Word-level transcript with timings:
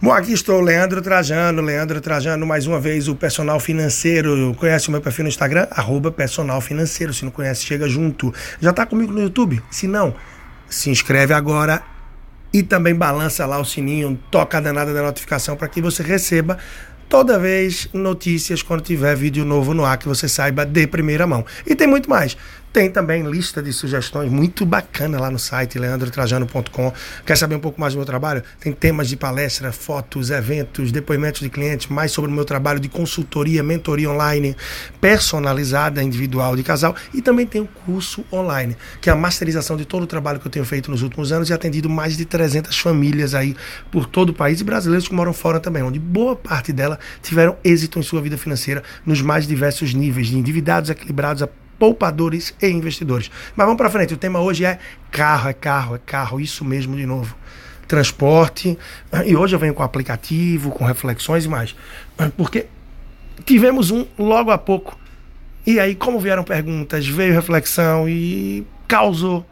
Bom, 0.00 0.12
aqui 0.12 0.32
estou, 0.32 0.60
Leandro 0.60 1.02
Trajano. 1.02 1.60
Leandro 1.60 2.00
Trajano, 2.00 2.46
mais 2.46 2.68
uma 2.68 2.78
vez, 2.78 3.08
o 3.08 3.16
personal 3.16 3.58
financeiro. 3.58 4.54
Conhece 4.56 4.86
o 4.86 4.92
meu 4.92 5.00
perfil 5.00 5.24
no 5.24 5.28
Instagram? 5.28 5.66
Arroba 5.72 6.12
personal 6.12 6.60
financeiro. 6.60 7.12
Se 7.12 7.24
não 7.24 7.32
conhece, 7.32 7.64
chega 7.64 7.88
junto. 7.88 8.32
Já 8.60 8.70
está 8.70 8.86
comigo 8.86 9.12
no 9.12 9.20
YouTube? 9.20 9.60
Se 9.68 9.88
não, 9.88 10.14
se 10.68 10.88
inscreve 10.88 11.34
agora 11.34 11.82
e 12.52 12.62
também 12.62 12.94
balança 12.94 13.44
lá 13.44 13.58
o 13.58 13.64
sininho, 13.64 14.16
toca 14.30 14.58
a 14.58 14.60
danada 14.60 14.94
da 14.94 15.02
notificação 15.02 15.56
para 15.56 15.66
que 15.66 15.82
você 15.82 16.00
receba 16.00 16.58
toda 17.08 17.36
vez 17.36 17.88
notícias 17.92 18.62
quando 18.62 18.82
tiver 18.82 19.16
vídeo 19.16 19.44
novo 19.44 19.74
no 19.74 19.84
ar 19.84 19.98
que 19.98 20.06
você 20.06 20.28
saiba 20.28 20.64
de 20.64 20.86
primeira 20.86 21.26
mão. 21.26 21.44
E 21.66 21.74
tem 21.74 21.88
muito 21.88 22.08
mais. 22.08 22.36
Tem 22.70 22.90
também 22.90 23.22
lista 23.22 23.62
de 23.62 23.72
sugestões 23.72 24.30
muito 24.30 24.66
bacana 24.66 25.18
lá 25.18 25.30
no 25.30 25.38
site 25.38 25.78
leandrotrajano.com. 25.78 26.92
Quer 27.24 27.36
saber 27.36 27.54
um 27.54 27.60
pouco 27.60 27.80
mais 27.80 27.94
do 27.94 27.96
meu 27.96 28.04
trabalho? 28.04 28.42
Tem 28.60 28.72
temas 28.72 29.08
de 29.08 29.16
palestra, 29.16 29.72
fotos, 29.72 30.30
eventos, 30.30 30.92
depoimentos 30.92 31.40
de 31.40 31.48
clientes, 31.48 31.86
mais 31.86 32.12
sobre 32.12 32.30
o 32.30 32.34
meu 32.34 32.44
trabalho 32.44 32.78
de 32.78 32.88
consultoria, 32.88 33.62
mentoria 33.62 34.10
online, 34.10 34.54
personalizada, 35.00 36.02
individual 36.02 36.56
de 36.56 36.62
casal. 36.62 36.94
E 37.14 37.22
também 37.22 37.46
tem 37.46 37.62
o 37.62 37.66
curso 37.86 38.22
online, 38.30 38.76
que 39.00 39.08
é 39.08 39.12
a 39.14 39.16
masterização 39.16 39.74
de 39.76 39.86
todo 39.86 40.02
o 40.02 40.06
trabalho 40.06 40.38
que 40.38 40.46
eu 40.46 40.50
tenho 40.50 40.64
feito 40.64 40.90
nos 40.90 41.02
últimos 41.02 41.32
anos 41.32 41.48
e 41.48 41.54
atendido 41.54 41.88
mais 41.88 42.18
de 42.18 42.26
300 42.26 42.78
famílias 42.78 43.34
aí 43.34 43.56
por 43.90 44.04
todo 44.04 44.28
o 44.28 44.34
país 44.34 44.60
e 44.60 44.64
brasileiros 44.64 45.08
que 45.08 45.14
moram 45.14 45.32
fora 45.32 45.58
também, 45.58 45.82
onde 45.82 45.98
boa 45.98 46.36
parte 46.36 46.70
dela 46.70 46.98
tiveram 47.22 47.56
êxito 47.64 47.98
em 47.98 48.02
sua 48.02 48.20
vida 48.20 48.36
financeira 48.36 48.82
nos 49.06 49.22
mais 49.22 49.46
diversos 49.46 49.94
níveis, 49.94 50.26
de 50.26 50.36
endividados, 50.36 50.90
equilibrados, 50.90 51.42
a 51.42 51.48
poupadores 51.78 52.54
e 52.60 52.68
investidores. 52.68 53.30
Mas 53.54 53.66
vamos 53.66 53.78
para 53.78 53.90
frente. 53.90 54.14
O 54.14 54.16
tema 54.16 54.40
hoje 54.40 54.64
é 54.64 54.78
carro, 55.10 55.48
é 55.48 55.52
carro, 55.52 55.94
é 55.94 55.98
carro. 55.98 56.40
Isso 56.40 56.64
mesmo 56.64 56.96
de 56.96 57.06
novo. 57.06 57.36
Transporte. 57.86 58.78
E 59.24 59.36
hoje 59.36 59.54
eu 59.54 59.58
venho 59.58 59.74
com 59.74 59.82
aplicativo, 59.82 60.70
com 60.70 60.84
reflexões 60.84 61.44
e 61.44 61.48
mais. 61.48 61.74
Porque 62.36 62.66
tivemos 63.44 63.90
um 63.90 64.06
logo 64.18 64.50
há 64.50 64.58
pouco. 64.58 64.98
E 65.66 65.78
aí, 65.78 65.94
como 65.94 66.18
vieram 66.18 66.44
perguntas, 66.44 67.06
veio 67.06 67.32
reflexão 67.34 68.08
e 68.08 68.66
causou. 68.86 69.46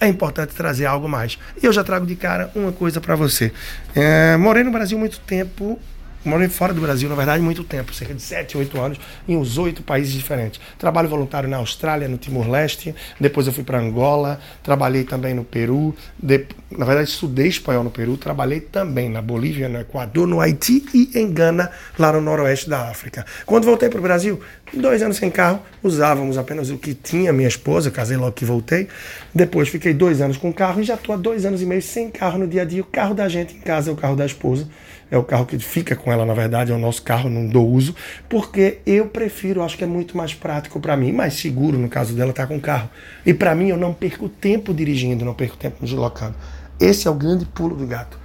É 0.00 0.06
importante 0.06 0.54
trazer 0.54 0.86
algo 0.86 1.08
mais. 1.08 1.38
E 1.60 1.66
eu 1.66 1.72
já 1.72 1.82
trago 1.82 2.06
de 2.06 2.14
cara 2.14 2.50
uma 2.54 2.70
coisa 2.70 3.00
para 3.00 3.16
você. 3.16 3.52
É, 3.94 4.36
morei 4.36 4.62
no 4.62 4.70
Brasil 4.70 4.98
muito 4.98 5.18
tempo 5.20 5.78
Morei 6.22 6.50
fora 6.50 6.74
do 6.74 6.82
Brasil, 6.82 7.08
na 7.08 7.14
verdade, 7.14 7.42
muito 7.42 7.64
tempo, 7.64 7.94
cerca 7.94 8.12
de 8.12 8.20
7, 8.20 8.58
8 8.58 8.78
anos, 8.78 9.00
em 9.26 9.38
uns 9.38 9.56
oito 9.56 9.82
países 9.82 10.12
diferentes. 10.12 10.60
Trabalho 10.78 11.08
voluntário 11.08 11.48
na 11.48 11.56
Austrália, 11.56 12.06
no 12.08 12.18
Timor-Leste, 12.18 12.94
depois 13.18 13.46
eu 13.46 13.54
fui 13.54 13.64
para 13.64 13.78
Angola, 13.78 14.38
trabalhei 14.62 15.04
também 15.04 15.32
no 15.32 15.44
Peru, 15.44 15.96
de, 16.22 16.44
na 16.70 16.84
verdade, 16.84 17.08
estudei 17.08 17.46
espanhol 17.46 17.82
no 17.82 17.90
Peru, 17.90 18.18
trabalhei 18.18 18.60
também 18.60 19.08
na 19.08 19.22
Bolívia, 19.22 19.66
no 19.66 19.80
Equador, 19.80 20.26
no 20.26 20.42
Haiti 20.42 20.84
e 20.92 21.18
em 21.18 21.32
Gana, 21.32 21.70
lá 21.98 22.12
no 22.12 22.20
noroeste 22.20 22.68
da 22.68 22.90
África. 22.90 23.24
Quando 23.46 23.64
voltei 23.64 23.88
para 23.88 23.98
o 23.98 24.02
Brasil, 24.02 24.38
dois 24.74 25.02
anos 25.02 25.16
sem 25.16 25.30
carro, 25.30 25.62
usávamos 25.82 26.36
apenas 26.36 26.68
o 26.68 26.76
que 26.76 26.92
tinha 26.92 27.32
minha 27.32 27.48
esposa, 27.48 27.90
casei 27.90 28.18
logo 28.18 28.32
que 28.32 28.44
voltei. 28.44 28.88
Depois 29.34 29.70
fiquei 29.70 29.94
dois 29.94 30.20
anos 30.20 30.36
com 30.36 30.52
carro 30.52 30.82
e 30.82 30.84
já 30.84 30.96
estou 30.96 31.14
há 31.14 31.18
dois 31.18 31.46
anos 31.46 31.62
e 31.62 31.64
meio 31.64 31.80
sem 31.80 32.10
carro 32.10 32.38
no 32.38 32.46
dia 32.46 32.60
a 32.60 32.64
dia. 32.66 32.82
O 32.82 32.84
carro 32.84 33.14
da 33.14 33.26
gente 33.26 33.56
em 33.56 33.60
casa 33.60 33.88
é 33.88 33.92
o 33.92 33.96
carro 33.96 34.16
da 34.16 34.26
esposa 34.26 34.68
é 35.10 35.18
o 35.18 35.24
carro 35.24 35.44
que 35.44 35.58
fica 35.58 35.96
com 35.96 36.12
ela, 36.12 36.24
na 36.24 36.34
verdade, 36.34 36.70
é 36.70 36.74
o 36.74 36.78
nosso 36.78 37.02
carro, 37.02 37.28
não 37.28 37.46
dou 37.46 37.68
uso, 37.68 37.94
porque 38.28 38.78
eu 38.86 39.06
prefiro, 39.06 39.62
acho 39.62 39.76
que 39.76 39.84
é 39.84 39.86
muito 39.86 40.16
mais 40.16 40.34
prático 40.34 40.78
para 40.78 40.96
mim, 40.96 41.12
mais 41.12 41.34
seguro 41.34 41.76
no 41.76 41.88
caso 41.88 42.14
dela 42.14 42.30
estar 42.30 42.44
tá 42.44 42.48
com 42.48 42.56
o 42.56 42.60
carro. 42.60 42.88
E 43.26 43.34
para 43.34 43.54
mim 43.54 43.68
eu 43.68 43.76
não 43.76 43.92
perco 43.92 44.28
tempo 44.28 44.72
dirigindo, 44.72 45.24
não 45.24 45.34
perco 45.34 45.56
tempo 45.56 45.84
deslocando. 45.84 46.34
Esse 46.78 47.08
é 47.08 47.10
o 47.10 47.14
grande 47.14 47.44
pulo 47.44 47.74
do 47.74 47.86
gato. 47.86 48.18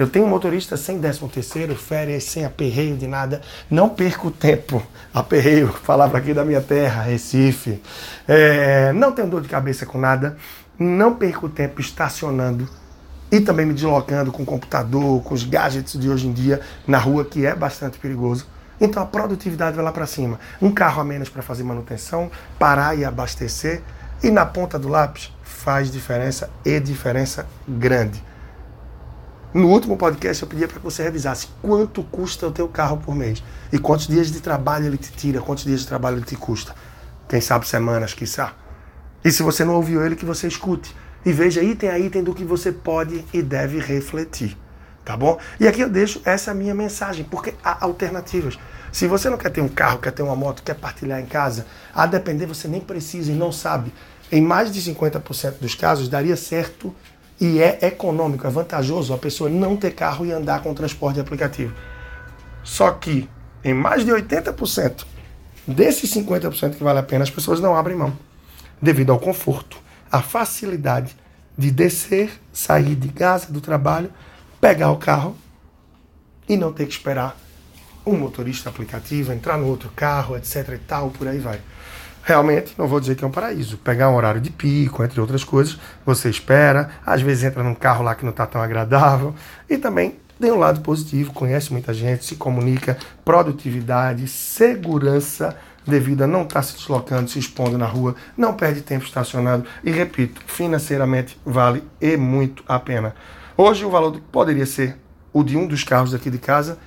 Eu 0.00 0.08
tenho 0.08 0.24
um 0.24 0.28
motorista 0.28 0.78
sem 0.78 0.98
13 0.98 1.28
terceiro, 1.28 1.76
férias, 1.76 2.24
sem 2.24 2.42
aperreio 2.42 2.96
de 2.96 3.06
nada. 3.06 3.42
Não 3.70 3.86
perco 3.90 4.30
tempo. 4.30 4.82
Aperreio, 5.12 5.68
palavra 5.86 6.16
aqui 6.16 6.32
da 6.32 6.42
minha 6.42 6.62
terra, 6.62 7.02
Recife. 7.02 7.82
É, 8.26 8.94
não 8.94 9.12
tenho 9.12 9.28
dor 9.28 9.42
de 9.42 9.48
cabeça 9.48 9.84
com 9.84 9.98
nada. 9.98 10.38
Não 10.78 11.14
perco 11.16 11.50
tempo 11.50 11.82
estacionando 11.82 12.66
e 13.30 13.40
também 13.40 13.64
me 13.64 13.74
deslocando 13.74 14.32
com 14.32 14.42
o 14.42 14.46
computador, 14.46 15.22
com 15.22 15.34
os 15.34 15.44
gadgets 15.44 15.98
de 15.98 16.08
hoje 16.10 16.26
em 16.26 16.32
dia 16.32 16.60
na 16.86 16.98
rua, 16.98 17.24
que 17.24 17.46
é 17.46 17.54
bastante 17.54 17.98
perigoso. 17.98 18.46
Então 18.80 19.02
a 19.02 19.06
produtividade 19.06 19.76
vai 19.76 19.84
lá 19.84 19.92
para 19.92 20.06
cima. 20.06 20.40
Um 20.60 20.72
carro 20.72 21.02
a 21.02 21.04
menos 21.04 21.28
para 21.28 21.42
fazer 21.42 21.62
manutenção, 21.62 22.30
parar 22.58 22.96
e 22.96 23.04
abastecer. 23.04 23.82
E 24.22 24.30
na 24.30 24.44
ponta 24.44 24.78
do 24.78 24.88
lápis 24.88 25.32
faz 25.42 25.90
diferença 25.90 26.50
e 26.64 26.78
diferença 26.80 27.46
grande. 27.68 28.22
No 29.52 29.68
último 29.68 29.96
podcast 29.96 30.42
eu 30.42 30.48
pedia 30.48 30.68
para 30.68 30.78
que 30.78 30.84
você 30.84 31.02
revisasse 31.02 31.48
quanto 31.60 32.02
custa 32.04 32.46
o 32.46 32.52
teu 32.52 32.68
carro 32.68 32.98
por 32.98 33.14
mês 33.14 33.42
e 33.72 33.78
quantos 33.78 34.06
dias 34.06 34.30
de 34.30 34.40
trabalho 34.40 34.86
ele 34.86 34.96
te 34.96 35.10
tira, 35.10 35.40
quantos 35.40 35.64
dias 35.64 35.80
de 35.80 35.86
trabalho 35.86 36.18
ele 36.18 36.24
te 36.24 36.36
custa. 36.36 36.74
Quem 37.28 37.40
sabe 37.40 37.66
semanas, 37.66 38.14
quiçá. 38.14 38.52
E 39.24 39.30
se 39.30 39.42
você 39.42 39.64
não 39.64 39.74
ouviu 39.74 40.04
ele, 40.04 40.16
que 40.16 40.24
você 40.24 40.46
escute 40.46 40.94
e 41.24 41.32
veja 41.32 41.62
item 41.62 41.88
a 41.90 41.98
item 41.98 42.22
do 42.22 42.34
que 42.34 42.44
você 42.44 42.72
pode 42.72 43.24
e 43.32 43.42
deve 43.42 43.78
refletir. 43.78 44.56
Tá 45.04 45.16
bom? 45.16 45.38
E 45.58 45.66
aqui 45.66 45.80
eu 45.80 45.88
deixo 45.88 46.20
essa 46.24 46.52
minha 46.54 46.74
mensagem, 46.74 47.24
porque 47.24 47.54
há 47.64 47.84
alternativas. 47.84 48.58
Se 48.92 49.06
você 49.06 49.30
não 49.30 49.38
quer 49.38 49.50
ter 49.50 49.60
um 49.60 49.68
carro, 49.68 49.98
quer 49.98 50.12
ter 50.12 50.22
uma 50.22 50.36
moto, 50.36 50.62
quer 50.62 50.74
partilhar 50.74 51.20
em 51.20 51.26
casa, 51.26 51.66
a 51.94 52.06
depender 52.06 52.46
você 52.46 52.68
nem 52.68 52.80
precisa 52.80 53.32
e 53.32 53.34
não 53.34 53.50
sabe. 53.50 53.92
Em 54.30 54.40
mais 54.40 54.70
de 54.70 54.80
50% 54.80 55.58
dos 55.60 55.74
casos 55.74 56.08
daria 56.08 56.36
certo 56.36 56.94
e 57.40 57.60
é 57.60 57.78
econômico, 57.82 58.46
é 58.46 58.50
vantajoso 58.50 59.14
a 59.14 59.18
pessoa 59.18 59.48
não 59.48 59.76
ter 59.76 59.92
carro 59.92 60.26
e 60.26 60.32
andar 60.32 60.62
com 60.62 60.74
transporte 60.74 61.18
aplicativo. 61.18 61.74
Só 62.62 62.90
que 62.90 63.28
em 63.64 63.74
mais 63.74 64.04
de 64.04 64.10
80% 64.10 65.04
desses 65.66 66.12
50% 66.14 66.76
que 66.76 66.84
vale 66.84 66.98
a 66.98 67.02
pena, 67.02 67.22
as 67.22 67.30
pessoas 67.30 67.60
não 67.60 67.76
abrem 67.76 67.96
mão, 67.96 68.12
devido 68.80 69.10
ao 69.10 69.18
conforto, 69.18 69.78
a 70.10 70.20
facilidade 70.22 71.16
de 71.56 71.70
descer, 71.70 72.30
sair 72.52 72.94
de 72.94 73.08
casa, 73.08 73.52
do 73.52 73.60
trabalho, 73.60 74.10
pegar 74.60 74.90
o 74.90 74.96
carro 74.96 75.36
e 76.48 76.56
não 76.56 76.72
ter 76.72 76.86
que 76.86 76.92
esperar 76.92 77.36
um 78.04 78.16
motorista 78.16 78.68
aplicativo, 78.70 79.32
entrar 79.32 79.56
no 79.56 79.66
outro 79.66 79.90
carro, 79.94 80.36
etc 80.36 80.70
e 80.70 80.78
tal, 80.78 81.10
por 81.10 81.28
aí 81.28 81.38
vai. 81.38 81.60
Realmente, 82.22 82.74
não 82.76 82.86
vou 82.86 83.00
dizer 83.00 83.14
que 83.14 83.24
é 83.24 83.26
um 83.26 83.30
paraíso. 83.30 83.78
Pegar 83.78 84.10
um 84.10 84.14
horário 84.14 84.40
de 84.40 84.50
pico, 84.50 85.02
entre 85.02 85.20
outras 85.20 85.44
coisas, 85.44 85.78
você 86.04 86.28
espera, 86.28 86.90
às 87.04 87.22
vezes 87.22 87.44
entra 87.44 87.62
num 87.62 87.74
carro 87.74 88.04
lá 88.04 88.14
que 88.14 88.24
não 88.24 88.30
está 88.30 88.46
tão 88.46 88.60
agradável, 88.60 89.34
e 89.68 89.78
também 89.78 90.18
tem 90.40 90.50
um 90.50 90.58
lado 90.58 90.80
positivo, 90.80 91.32
conhece 91.32 91.72
muita 91.72 91.92
gente, 91.92 92.24
se 92.24 92.36
comunica, 92.36 92.96
produtividade, 93.24 94.26
segurança, 94.26 95.56
devido 95.86 96.22
a 96.22 96.26
não 96.26 96.42
estar 96.42 96.62
se 96.62 96.74
deslocando, 96.74 97.30
se 97.30 97.38
expondo 97.38 97.78
na 97.78 97.86
rua, 97.86 98.14
não 98.36 98.54
perde 98.54 98.80
tempo 98.80 99.04
estacionado 99.04 99.64
e, 99.82 99.90
repito, 99.90 100.40
financeiramente 100.46 101.38
vale 101.44 101.82
e 102.00 102.16
muito 102.16 102.62
a 102.68 102.78
pena. 102.78 103.14
Hoje 103.56 103.84
o 103.84 103.90
valor 103.90 104.20
poderia 104.32 104.66
ser 104.66 104.96
o 105.32 105.42
de 105.42 105.56
um 105.56 105.66
dos 105.66 105.84
carros 105.84 106.14
aqui 106.14 106.30
de 106.30 106.38
casa, 106.38 106.78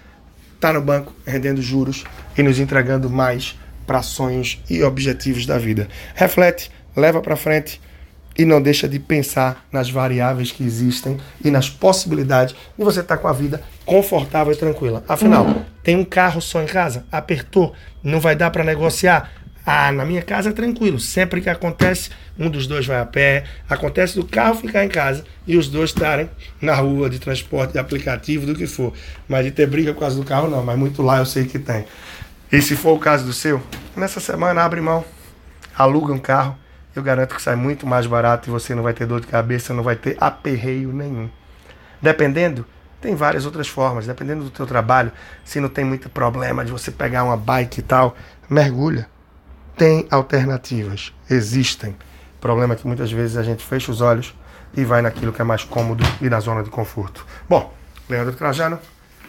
está 0.56 0.74
no 0.74 0.82
banco 0.82 1.14
rendendo 1.26 1.62
juros 1.62 2.04
e 2.38 2.44
nos 2.44 2.60
entregando 2.60 3.10
mais 3.10 3.58
para 3.86 4.02
sonhos 4.02 4.62
e 4.70 4.82
objetivos 4.84 5.46
da 5.46 5.58
vida. 5.58 5.88
Reflete, 6.16 6.72
leva 6.96 7.22
para 7.22 7.36
frente 7.36 7.82
e 8.38 8.46
não 8.46 8.62
deixa 8.62 8.88
de 8.88 9.00
pensar 9.00 9.66
nas 9.72 9.90
variáveis 9.90 10.52
que 10.52 10.64
existem 10.64 11.18
e 11.44 11.52
nas 11.52 11.70
possibilidades 11.70 12.56
de 12.78 12.84
você 12.84 13.02
estar 13.02 13.18
tá 13.18 13.22
com 13.22 13.28
a 13.28 13.34
vida 13.34 13.62
confortável 13.86 14.54
e 14.54 14.56
tranquila. 14.56 15.04
Afinal, 15.08 15.64
tem 15.84 15.96
um 15.96 16.06
carro 16.06 16.42
só 16.42 16.62
em 16.62 16.66
casa, 16.66 17.06
apertou, 17.12 17.74
não 18.04 18.20
vai 18.20 18.36
dar 18.36 18.50
para 18.50 18.64
negociar. 18.64 19.32
Ah, 19.66 19.94
na 19.94 20.04
minha 20.04 20.22
casa 20.22 20.50
é 20.50 20.52
tranquilo. 20.52 21.00
Sempre 21.00 21.40
que 21.40 21.50
acontece, 21.50 22.10
um 22.38 22.50
dos 22.50 22.68
dois 22.68 22.86
vai 22.86 23.00
a 23.00 23.06
pé. 23.06 23.46
Acontece 23.70 24.16
do 24.16 24.26
carro 24.26 24.56
ficar 24.56 24.84
em 24.84 24.90
casa 24.90 25.24
e 25.48 25.56
os 25.56 25.70
dois 25.70 25.92
estarem 25.92 26.30
na 26.62 26.76
rua 26.76 27.10
de 27.10 27.18
transporte, 27.18 27.72
de 27.72 27.80
aplicativo, 27.80 28.46
do 28.46 28.56
que 28.56 28.68
for. 28.68 28.92
Mas 29.26 29.46
de 29.46 29.52
ter 29.52 29.66
briga 29.66 29.94
por 29.94 30.02
causa 30.02 30.18
do 30.18 30.26
carro, 30.26 30.50
não. 30.50 30.62
Mas 30.62 30.78
muito 30.78 31.02
lá 31.02 31.20
eu 31.20 31.26
sei 31.26 31.46
que 31.46 31.58
tem. 31.58 31.86
E 32.52 32.62
se 32.62 32.76
for 32.76 32.92
o 32.92 33.00
caso 33.00 33.26
do 33.26 33.32
seu, 33.32 33.64
nessa 33.96 34.20
semana 34.20 34.62
abre 34.62 34.82
mão, 34.82 35.06
aluga 35.78 36.12
um 36.12 36.20
carro 36.20 36.58
eu 36.96 37.02
garanto 37.02 37.36
que 37.36 37.42
sai 37.42 37.56
muito 37.56 37.88
mais 37.88 38.06
barato 38.06 38.50
e 38.50 38.52
você 38.52 38.76
não 38.76 38.84
vai 38.84 38.94
ter 38.94 39.06
dor 39.06 39.22
de 39.22 39.28
cabeça, 39.28 39.74
não 39.74 39.84
vai 39.84 39.96
ter 39.96 40.16
aperreio 40.20 40.92
nenhum. 40.92 41.30
Dependendo, 42.02 42.66
tem 43.02 43.16
várias 43.16 43.46
outras 43.46 43.68
formas. 43.68 44.06
Dependendo 44.06 44.44
do 44.44 44.50
teu 44.50 44.66
trabalho, 44.66 45.12
se 45.44 45.60
não 45.60 45.70
tem 45.70 45.84
muito 45.84 46.10
problema 46.10 46.64
de 46.64 46.72
você 46.72 46.92
pegar 46.92 47.24
uma 47.24 47.38
bike 47.38 47.80
e 47.80 47.84
tal, 47.84 48.16
mergulha. 48.50 49.08
Tem 49.76 50.08
alternativas, 50.12 51.14
existem. 51.30 51.92
O 52.38 52.42
problema 52.42 52.74
é 52.74 52.78
que 52.78 52.86
muitas 52.86 53.12
vezes 53.12 53.38
a 53.38 53.44
gente 53.44 53.64
fecha 53.64 53.92
os 53.92 54.02
olhos 54.02 54.36
e 54.76 54.84
vai 54.84 55.02
naquilo 55.02 55.34
que 55.34 55.42
é 55.42 55.46
mais 55.46 55.64
cômodo 55.64 56.04
e 56.22 56.30
na 56.30 56.40
zona 56.40 56.64
de 56.64 56.70
conforto. 56.70 57.26
Bom, 57.50 57.74
Leandro 58.08 58.36
Trajano, 58.36 58.80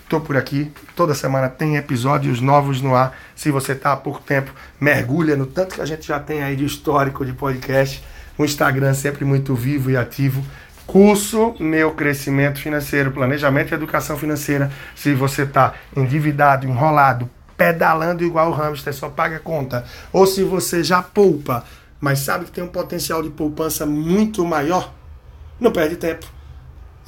Estou 0.05 0.21
por 0.21 0.37
aqui. 0.37 0.71
Toda 0.95 1.15
semana 1.15 1.49
tem 1.49 1.77
episódios 1.77 2.41
novos 2.41 2.83
no 2.83 2.95
ar. 2.95 3.17
Se 3.35 3.51
você 3.51 3.73
está 3.73 3.93
há 3.93 3.97
pouco 3.97 4.21
tempo, 4.21 4.53
mergulha 4.81 5.37
no 5.37 5.47
tanto 5.47 5.75
que 5.75 5.81
a 5.81 5.87
gente 5.87 6.07
já 6.07 6.19
tem 6.21 6.43
aí 6.43 6.57
de 6.57 6.65
histórico 6.65 7.25
de 7.25 7.33
podcast. 7.33 8.03
O 8.39 8.45
Instagram 8.45 8.95
sempre 8.95 9.25
muito 9.25 9.55
vivo 9.55 9.91
e 9.91 9.97
ativo. 9.97 10.45
Curso 10.87 11.55
Meu 11.59 11.93
Crescimento 11.93 12.61
Financeiro, 12.61 13.11
Planejamento 13.11 13.73
e 13.73 13.75
Educação 13.75 14.17
Financeira. 14.17 14.71
Se 14.95 15.15
você 15.15 15.43
está 15.43 15.75
endividado, 15.97 16.67
enrolado, 16.67 17.29
pedalando 17.57 18.25
igual 18.25 18.51
o 18.51 18.55
hamster, 18.55 18.93
só 18.93 19.09
paga 19.09 19.39
conta. 19.39 19.85
Ou 20.13 20.27
se 20.27 20.43
você 20.43 20.85
já 20.85 21.03
poupa, 21.03 21.65
mas 22.01 22.21
sabe 22.21 22.45
que 22.45 22.53
tem 22.53 22.63
um 22.63 22.69
potencial 22.69 23.23
de 23.23 23.31
poupança 23.31 23.87
muito 23.87 24.45
maior, 24.45 24.93
não 25.59 25.73
perde 25.73 25.97
tempo. 25.97 26.27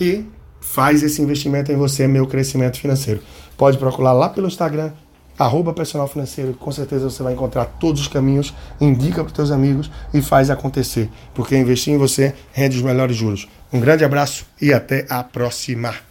E 0.00 0.24
faz 0.60 1.02
esse 1.02 1.20
investimento 1.20 1.70
em 1.70 1.76
você, 1.76 2.06
Meu 2.06 2.26
Crescimento 2.26 2.78
Financeiro. 2.78 3.20
Pode 3.56 3.78
procurar 3.78 4.12
lá 4.12 4.28
pelo 4.28 4.46
Instagram, 4.46 4.92
arroba 5.38 5.72
personal 5.72 6.08
financeiro, 6.08 6.54
com 6.54 6.72
certeza 6.72 7.10
você 7.10 7.22
vai 7.22 7.32
encontrar 7.32 7.64
todos 7.64 8.02
os 8.02 8.08
caminhos, 8.08 8.54
indica 8.80 9.16
para 9.16 9.26
os 9.26 9.32
teus 9.32 9.50
amigos 9.50 9.90
e 10.12 10.22
faz 10.22 10.50
acontecer, 10.50 11.10
porque 11.34 11.56
investir 11.56 11.92
em 11.92 11.98
você 11.98 12.34
rende 12.52 12.76
os 12.76 12.82
melhores 12.82 13.16
juros. 13.16 13.48
Um 13.72 13.80
grande 13.80 14.04
abraço 14.04 14.46
e 14.60 14.72
até 14.72 15.06
a 15.08 15.22
próxima. 15.22 16.06